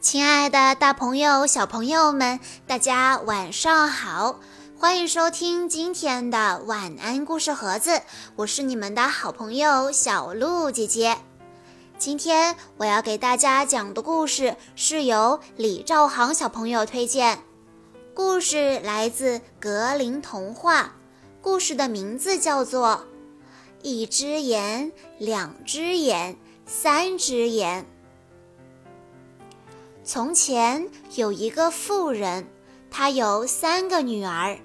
[0.00, 4.38] 亲爱的，大朋友、小朋友们，大家晚上好！
[4.78, 8.02] 欢迎收听今天的晚安故事盒子，
[8.36, 11.16] 我是你们的好朋友小鹿姐姐。
[11.98, 17.38] 今天我要给大家讲的故事是由李兆航小朋友推荐，
[18.14, 20.94] 故事来自格林童话，
[21.40, 22.88] 故事的名字叫做
[23.82, 26.36] 《一只眼，两只眼，
[26.66, 27.82] 三只眼》。
[30.06, 32.46] 从前有一个妇人，
[32.92, 34.56] 她有三个女儿。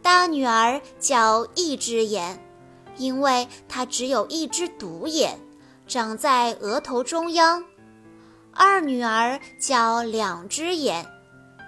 [0.00, 2.42] 大女儿叫一只眼，
[2.96, 5.38] 因为她只有一只独眼，
[5.86, 7.62] 长在额头中央。
[8.54, 11.06] 二女儿叫两只眼，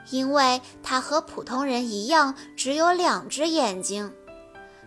[0.08, 4.10] 因为她和普通人一样，只有两只眼睛。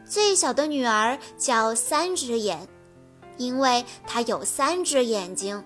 [0.03, 2.67] 最小的女儿叫三只眼，
[3.37, 5.63] 因为她有三只眼睛。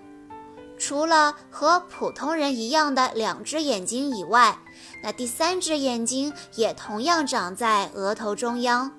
[0.80, 4.58] 除了和普通人一样的两只眼睛以外，
[5.02, 8.90] 那第三只眼睛也同样长在额头中央。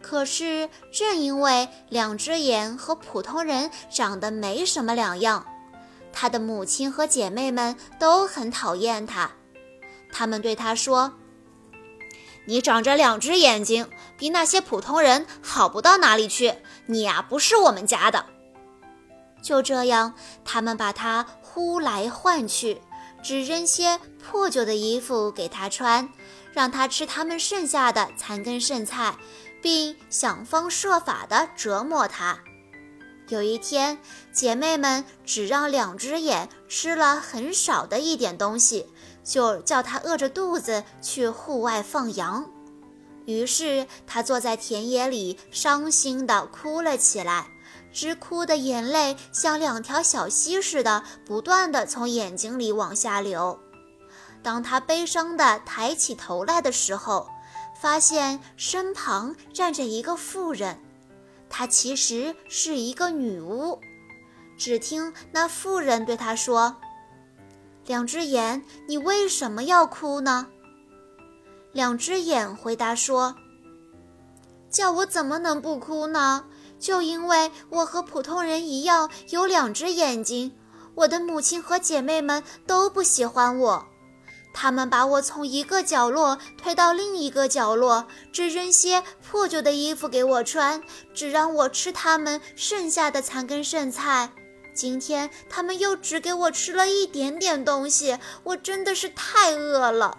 [0.00, 5.44] 可是，正因为两只眼和普通人长得没什么两样，
[6.14, 9.32] 他的母亲和姐妹们都很讨厌他。
[10.10, 11.12] 他们对他说
[12.48, 16.54] ：“你长着两只眼睛，比那些普通人好不到哪里去。
[16.86, 18.24] 你呀，不是我们家的。”
[19.46, 20.12] 就这样，
[20.44, 22.82] 他们把他呼来唤去，
[23.22, 26.08] 只扔些破旧的衣服给他穿，
[26.52, 29.14] 让他吃他们剩下的残羹剩菜，
[29.62, 32.40] 并想方设法地折磨他。
[33.28, 33.98] 有一天，
[34.32, 38.86] 姐妹们只让两只眼吃了很少的一点东西，
[39.22, 42.50] 就叫他饿着肚子去户外放羊。
[43.26, 47.46] 于是，他坐在田野里，伤心地哭了起来。
[47.96, 53.58] 直哭的眼泪像两条小溪似的，不断地从眼睛里往下流。
[54.42, 57.26] 当他悲伤地抬起头来的时候，
[57.80, 60.78] 发现身旁站着一个妇人，
[61.48, 63.80] 她其实是一个女巫。
[64.58, 66.76] 只听那妇人对他说
[67.86, 70.48] ：“两只眼，你为什么要哭呢？”
[71.72, 73.36] 两只眼回答说
[74.68, 76.44] ：“叫我怎么能不哭呢？”
[76.78, 80.56] 就因为我和普通人一样有两只眼睛，
[80.94, 83.86] 我的母亲和姐妹们都不喜欢我，
[84.52, 90.82] 他们把我从一个角落推到另一个角落，只扔些破旧的衣服给我穿，
[91.14, 94.32] 只让我吃他们剩下的残羹剩菜。
[94.74, 100.18] 今天他们又只给我吃了一点点东西，我真的是太饿了。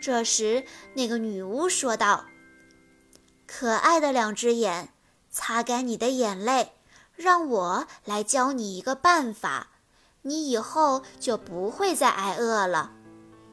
[0.00, 2.26] 这时，那个女巫说道
[3.46, 4.90] ：“可爱的两只眼。”
[5.34, 6.70] 擦干你的眼泪，
[7.16, 9.66] 让我来教你一个办法，
[10.22, 12.92] 你以后就不会再挨饿了。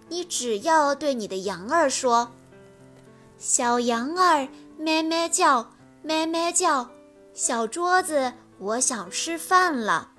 [0.07, 2.31] 你只要对你的羊儿说
[3.39, 4.47] ：“小羊儿
[4.77, 5.71] 咩咩叫，
[6.03, 6.87] 咩咩叫，
[7.33, 10.09] 小桌子，我想吃饭了。”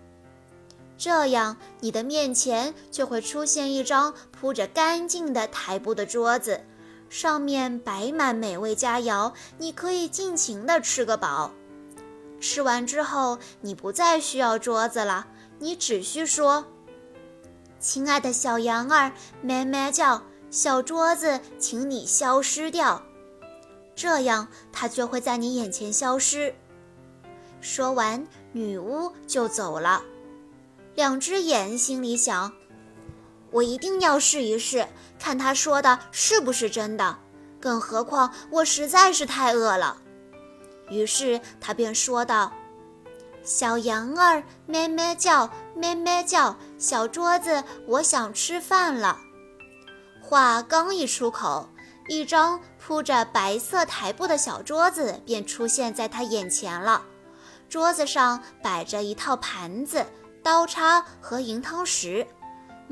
[0.98, 6.64] 这样，你的面前就会出现一张铺着干净的台布的桌子。
[7.12, 11.52] 上面摆满美味佳肴，你可以尽情地吃个饱。
[12.40, 15.26] 吃完之后，你不再需要桌子了，
[15.58, 16.64] 你只需说
[17.78, 19.12] ：“亲爱的小羊儿，
[19.42, 23.02] 咩咩叫，小桌子，请你消失掉。”
[23.94, 26.54] 这样，它就会在你眼前消失。
[27.60, 30.02] 说完，女巫就走了。
[30.94, 32.50] 两只眼心里想。
[33.52, 37.18] 我一定要试一试，看他说的是不是真的。
[37.60, 39.98] 更何况我实在是太饿了。
[40.88, 42.52] 于是他便说道
[43.44, 49.18] ：“小羊儿咩咩叫，咩咩叫，小桌子，我想吃饭了。”
[50.20, 51.68] 话刚一出口，
[52.08, 57.02] 一张铺着白色台布的小桌子便出现在他眼前了。
[57.68, 60.04] 桌子上摆着一套盘子、
[60.42, 62.26] 刀叉和银汤匙。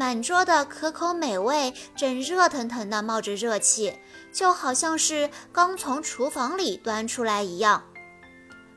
[0.00, 3.92] 满桌的可口美味正热腾腾地冒着热气，
[4.32, 7.84] 就好像是刚从厨房里端出来一样。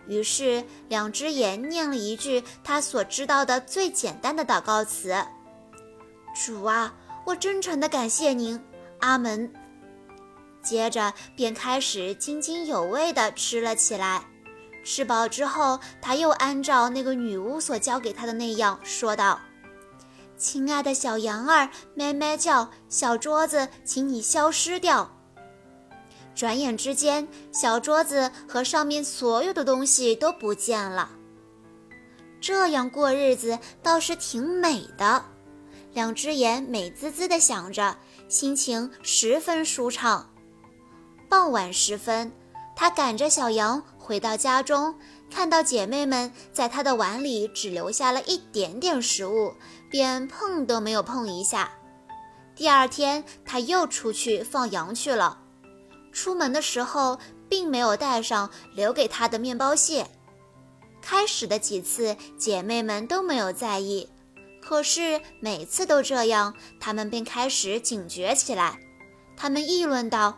[0.06, 5.16] 于是，两只眼念了一句他所知道的最简单的祷告词
[6.36, 6.94] ：“主啊，
[7.26, 8.62] 我真诚地感谢您，
[9.00, 9.50] 阿门。”
[10.62, 14.26] 接着便开始津津有味地吃了起来。
[14.84, 19.40] 吃饱之后，他又按照那个女巫所教给他的那样说道。
[20.38, 25.10] 亲爱的小羊儿，咩咩叫，小桌子，请你消失掉。
[26.36, 31.12] 转眼之间，小桌子和上面所有的东西都不见了。
[32.42, 35.24] 这样过日子倒是挺美的。
[35.94, 37.96] 两只眼美滋滋地想着，
[38.28, 40.28] 心情十分舒畅。
[41.30, 42.32] 傍晚时分，
[42.76, 44.96] 他赶着小羊回到家中，
[45.34, 49.56] 看到姐妹们在他的碗里只留下了一点点食物，
[49.90, 51.72] 便碰都没有碰一下。
[52.56, 55.40] 第二天，他又出去放羊去了。
[56.12, 57.18] 出门的时候，
[57.50, 60.06] 并没有带上留给他的面包屑。
[61.02, 64.08] 开始的几次，姐妹们都没有在意。
[64.62, 68.80] 可是每次都这样，他们便开始警觉起来。
[69.36, 70.38] 他们议论道：“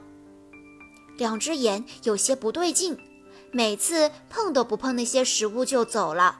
[1.19, 2.97] 两只眼有些不对劲，
[3.55, 6.39] 每次碰都不碰那些食物就走了。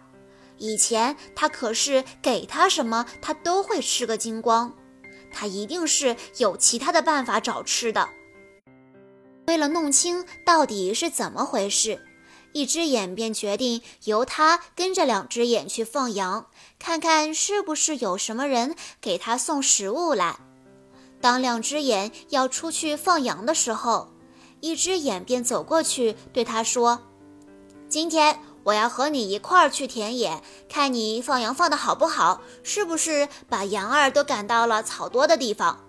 [0.57, 4.75] 以前他可是给他什么，他都会吃个精光。
[5.31, 8.09] 他一定是有其他的办法找吃的。”
[9.47, 12.01] 为了弄清到底是怎么回事。
[12.51, 16.47] 一只眼便决定由他跟着两只眼去放羊，
[16.79, 20.37] 看看是不是有什么人给他送食物来。
[21.21, 24.14] 当两只眼要出去放羊的时候，
[24.65, 26.99] 一只眼便走过去对他说
[27.87, 35.85] ：“今天我要和你一块儿去田野，看你放羊放的好不好，是不是把羊儿都赶到了草多的地方。”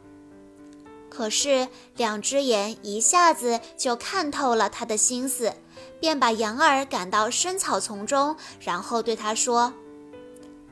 [1.09, 5.55] 可是两只眼一下子就看透了他的心思。
[5.99, 9.73] 便把羊儿赶到深草丛中，然后对他说：“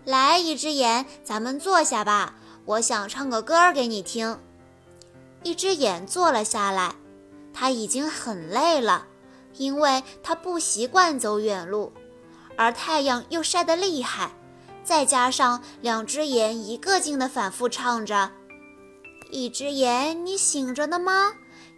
[0.04, 2.34] 来，一只眼，咱们坐下吧，
[2.66, 4.38] 我想唱个歌儿给你听。”
[5.42, 6.94] 一只眼坐了下来，
[7.54, 9.06] 他已经很累了，
[9.56, 11.92] 因为他不习惯走远路，
[12.56, 14.32] 而太阳又晒得厉害，
[14.82, 18.32] 再加上两只眼一个劲地反复唱着
[19.30, 21.32] ：“一只眼，你醒着呢吗？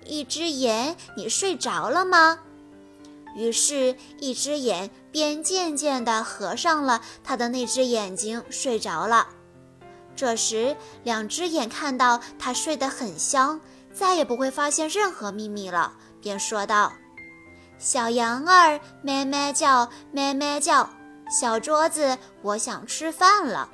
[0.05, 2.39] 一只眼，你睡着了吗？”
[3.37, 9.29] 于是，一只眼便渐渐地合上了他的那只眼睛，睡着了。
[10.17, 10.75] 这时，
[11.05, 13.61] 两只眼看到他睡得很香，
[13.97, 15.91] 再也不会发现任何秘密了，
[16.21, 16.93] 便说道
[17.79, 20.91] ：“小羊儿咩咩叫，咩咩叫，
[21.31, 23.71] 小桌子，我想吃饭了。”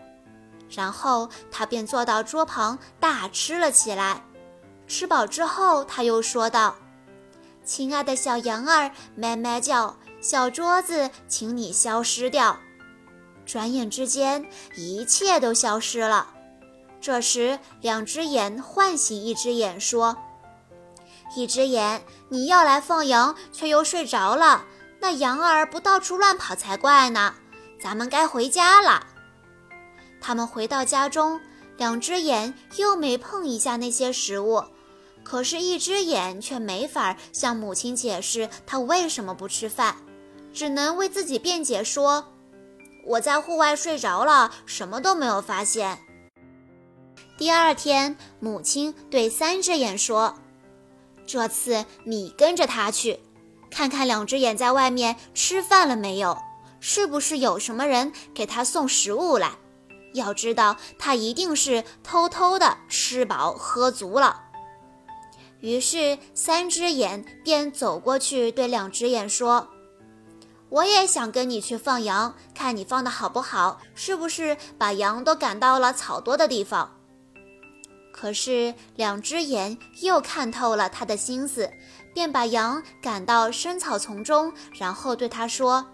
[0.70, 4.22] 然后，他便坐到桌旁大吃了起来。
[4.86, 6.76] 吃饱之后，他又说道。
[7.64, 12.56] 亲爱的小羊儿，咩咩叫，小桌子，请你消失掉。
[13.44, 14.46] 转眼之间，
[14.76, 16.28] 一切都消失了。
[17.02, 20.16] 这时，两只眼唤醒一只眼，说
[21.34, 24.64] ：“一只眼，你要来放羊，却又睡着了，
[25.00, 27.34] 那羊儿不到处乱跑才怪呢。
[27.82, 29.04] 咱们该回家了。”
[30.22, 31.40] 他们回到家中，
[31.76, 34.62] 两只眼又没碰一下那些食物。
[35.24, 39.96] 可是，一只眼却没法向母亲解释他为什么不吃饭，
[40.54, 42.32] 只能为自己辩解说
[43.06, 45.98] ：“我在户外睡着了，什么都没有发现。”
[47.38, 50.36] 第二天，母亲对三只眼说
[51.26, 53.18] ：“这次你跟着他去，
[53.70, 56.36] 看看两只眼在外面吃饭了没有，
[56.78, 59.52] 是不是有什么人给他送食物来？
[60.12, 64.42] 要知道，他一定是偷偷的吃饱喝足了。”
[65.60, 69.68] 于是，三只眼便走过去，对两只眼说
[70.68, 76.98] ：“我也想跟你去放羊，看你放的好不好，是不是把羊都赶到了草多的地方。”
[78.12, 81.68] 可是，两只眼又看透了他的心思，
[82.14, 85.84] 便把羊赶到深草丛中，然后对他说：“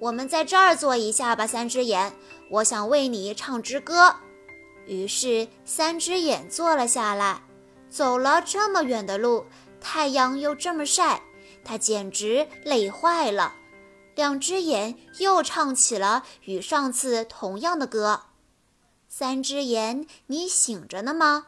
[0.00, 2.12] 我们在这儿坐一下吧，三只眼，
[2.50, 4.14] 我想为你唱支歌。”
[4.86, 7.42] 于是，三只眼坐了下来。
[7.90, 9.44] 走了这么远的路，
[9.80, 11.22] 太阳又这么晒，
[11.64, 13.54] 他简直累坏了。
[14.16, 18.22] 两只眼又唱起了与上次同样的歌
[19.16, 21.46] ：“三只眼，你醒着呢吗？”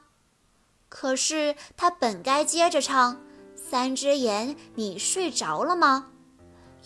[0.88, 3.20] 可是他本该接着唱
[3.58, 6.06] ：“三只眼，你睡着了吗？”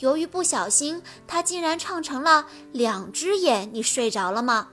[0.00, 4.68] 由于不小心，他竟然唱成了“两只眼，你睡着了吗？”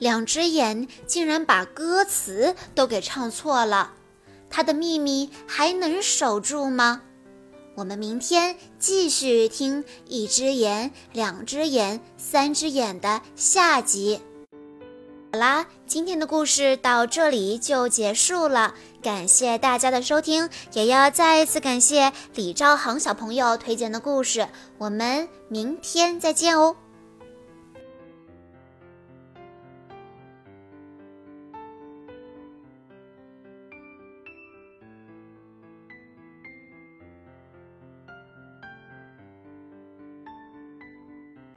[0.00, 3.92] 两只眼竟然把歌词都给唱错了，
[4.48, 7.02] 他的秘密还能守住吗？
[7.74, 14.22] 我们明天继续听一只眼、两只眼、三只眼的下集。
[15.34, 18.72] 好啦，今天的故事到这里就结束了，
[19.02, 24.46] 感谢大家的收听，也要再一次感谢李兆航小朋友推荐的故事。
[24.78, 26.76] 我们明天再见哦。